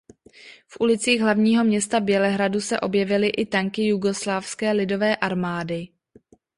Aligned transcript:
V 0.67 0.77
ulicích 0.81 1.21
hlavního 1.21 1.63
města 1.63 1.99
Bělehradu 1.99 2.61
se 2.61 2.79
objevily 2.79 3.27
i 3.27 3.45
tanky 3.45 3.87
Jugoslávské 3.87 4.71
lidové 4.71 5.15
armády. 5.15 5.87